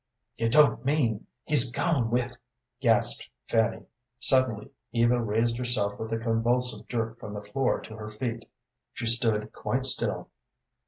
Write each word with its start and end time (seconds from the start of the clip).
"You 0.35 0.49
don't 0.49 0.83
mean 0.83 1.27
he's 1.43 1.69
gone 1.69 2.09
with?" 2.09 2.35
gasped 2.81 3.29
Fanny. 3.47 3.85
Suddenly 4.19 4.71
Eva 4.93 5.21
raised 5.21 5.59
herself 5.59 5.99
with 5.99 6.11
a 6.11 6.17
convulsive 6.17 6.87
jerk 6.87 7.19
from 7.19 7.35
the 7.35 7.41
floor 7.43 7.79
to 7.81 7.95
her 7.97 8.09
feet. 8.09 8.49
She 8.93 9.05
stood 9.05 9.53
quite 9.53 9.85
still. 9.85 10.31